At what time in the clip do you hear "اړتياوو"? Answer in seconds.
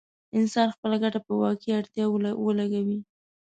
1.79-2.17